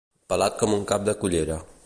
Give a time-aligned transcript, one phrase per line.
[0.31, 1.61] Pelat com un cap de cullera.